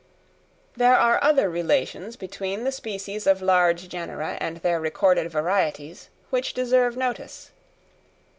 [0.77, 6.55] _There are other relations between the species of large genera and their recorded varieties which
[6.55, 7.51] deserve notice.